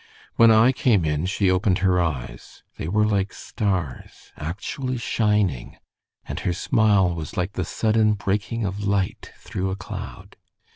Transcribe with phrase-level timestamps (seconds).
[0.35, 2.63] When I came in she opened her eyes.
[2.77, 5.77] They were like stars, actually shining,
[6.27, 10.37] and her smile was like the sudden breaking of light through a cloud.